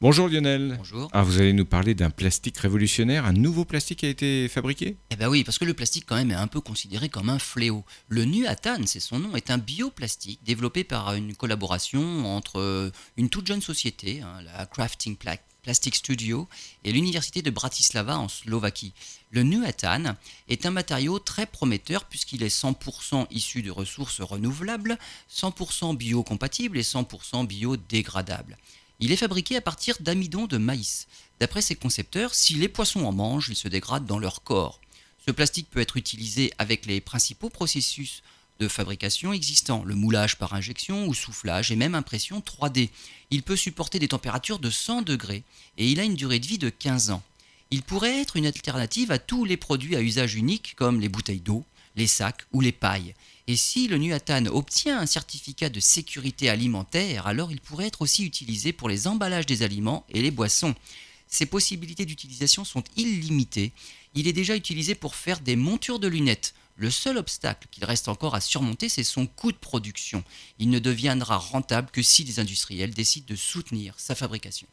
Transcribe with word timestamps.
Bonjour 0.00 0.28
Lionel. 0.28 0.76
Bonjour. 0.78 1.08
Ah, 1.12 1.22
vous 1.24 1.38
allez 1.38 1.52
nous 1.52 1.64
parler 1.64 1.92
d'un 1.96 2.10
plastique 2.10 2.56
révolutionnaire, 2.58 3.24
un 3.24 3.32
nouveau 3.32 3.64
plastique 3.64 4.04
a 4.04 4.08
été 4.08 4.46
fabriqué? 4.46 4.96
Eh 5.10 5.16
ben 5.16 5.28
oui, 5.28 5.42
parce 5.42 5.58
que 5.58 5.64
le 5.64 5.74
plastique 5.74 6.04
quand 6.06 6.14
même 6.14 6.30
est 6.30 6.34
un 6.34 6.46
peu 6.46 6.60
considéré 6.60 7.08
comme 7.08 7.28
un 7.28 7.40
fléau. 7.40 7.84
Le 8.08 8.24
Nuatan, 8.24 8.86
c'est 8.86 9.00
son 9.00 9.18
nom, 9.18 9.34
est 9.34 9.50
un 9.50 9.58
bioplastique 9.58 10.38
développé 10.44 10.84
par 10.84 11.14
une 11.14 11.34
collaboration 11.34 12.26
entre 12.36 12.60
euh, 12.60 12.92
une 13.16 13.28
toute 13.28 13.48
jeune 13.48 13.60
société, 13.60 14.20
hein, 14.22 14.40
la 14.44 14.66
Crafting 14.66 15.16
Pla- 15.16 15.36
Plastic 15.64 15.96
Studio, 15.96 16.48
et 16.84 16.92
l'université 16.92 17.42
de 17.42 17.50
Bratislava 17.50 18.20
en 18.20 18.28
Slovaquie. 18.28 18.92
Le 19.32 19.42
Nuatan 19.42 20.14
est 20.48 20.64
un 20.64 20.70
matériau 20.70 21.18
très 21.18 21.44
prometteur 21.44 22.04
puisqu'il 22.04 22.44
est 22.44 22.56
100% 22.56 23.26
issu 23.32 23.62
de 23.62 23.72
ressources 23.72 24.20
renouvelables, 24.20 24.96
100% 25.28 25.96
biocompatible 25.96 26.78
et 26.78 26.82
100% 26.82 27.48
biodégradable. 27.48 28.56
Il 29.00 29.12
est 29.12 29.16
fabriqué 29.16 29.56
à 29.56 29.60
partir 29.60 29.96
d'amidon 30.00 30.46
de 30.46 30.58
maïs. 30.58 31.06
D'après 31.38 31.62
ses 31.62 31.76
concepteurs, 31.76 32.34
si 32.34 32.54
les 32.54 32.68
poissons 32.68 33.04
en 33.04 33.12
mangent, 33.12 33.48
ils 33.48 33.56
se 33.56 33.68
dégradent 33.68 34.06
dans 34.06 34.18
leur 34.18 34.42
corps. 34.42 34.80
Ce 35.24 35.30
plastique 35.30 35.70
peut 35.70 35.80
être 35.80 35.96
utilisé 35.96 36.52
avec 36.58 36.84
les 36.86 37.00
principaux 37.00 37.48
processus 37.48 38.22
de 38.58 38.66
fabrication 38.66 39.32
existants, 39.32 39.84
le 39.84 39.94
moulage 39.94 40.36
par 40.36 40.54
injection 40.54 41.06
ou 41.06 41.14
soufflage 41.14 41.70
et 41.70 41.76
même 41.76 41.94
impression 41.94 42.40
3D. 42.40 42.88
Il 43.30 43.44
peut 43.44 43.54
supporter 43.54 44.00
des 44.00 44.08
températures 44.08 44.58
de 44.58 44.70
100 44.70 45.02
degrés 45.02 45.44
et 45.76 45.88
il 45.88 46.00
a 46.00 46.04
une 46.04 46.16
durée 46.16 46.40
de 46.40 46.46
vie 46.46 46.58
de 46.58 46.70
15 46.70 47.10
ans. 47.10 47.22
Il 47.70 47.82
pourrait 47.82 48.20
être 48.20 48.36
une 48.36 48.46
alternative 48.46 49.12
à 49.12 49.18
tous 49.18 49.44
les 49.44 49.56
produits 49.56 49.94
à 49.94 50.00
usage 50.00 50.34
unique 50.34 50.74
comme 50.76 51.00
les 51.00 51.08
bouteilles 51.08 51.40
d'eau, 51.40 51.64
les 51.98 52.06
sacs 52.06 52.46
ou 52.52 52.60
les 52.60 52.72
pailles. 52.72 53.14
Et 53.48 53.56
si 53.56 53.88
le 53.88 53.98
Nuatan 53.98 54.46
obtient 54.46 54.98
un 54.98 55.06
certificat 55.06 55.68
de 55.68 55.80
sécurité 55.80 56.48
alimentaire, 56.48 57.26
alors 57.26 57.50
il 57.50 57.60
pourrait 57.60 57.88
être 57.88 58.02
aussi 58.02 58.24
utilisé 58.24 58.72
pour 58.72 58.88
les 58.88 59.06
emballages 59.06 59.46
des 59.46 59.62
aliments 59.62 60.06
et 60.08 60.22
les 60.22 60.30
boissons. 60.30 60.74
Ses 61.26 61.46
possibilités 61.46 62.06
d'utilisation 62.06 62.64
sont 62.64 62.84
illimitées. 62.96 63.72
Il 64.14 64.26
est 64.28 64.32
déjà 64.32 64.56
utilisé 64.56 64.94
pour 64.94 65.14
faire 65.14 65.40
des 65.40 65.56
montures 65.56 65.98
de 65.98 66.08
lunettes. 66.08 66.54
Le 66.76 66.90
seul 66.90 67.18
obstacle 67.18 67.66
qu'il 67.70 67.84
reste 67.84 68.08
encore 68.08 68.34
à 68.34 68.40
surmonter, 68.40 68.88
c'est 68.88 69.04
son 69.04 69.26
coût 69.26 69.50
de 69.50 69.56
production. 69.56 70.22
Il 70.58 70.70
ne 70.70 70.78
deviendra 70.78 71.36
rentable 71.36 71.90
que 71.90 72.02
si 72.02 72.22
les 72.24 72.38
industriels 72.38 72.94
décident 72.94 73.26
de 73.28 73.36
soutenir 73.36 73.94
sa 73.98 74.14
fabrication. 74.14 74.68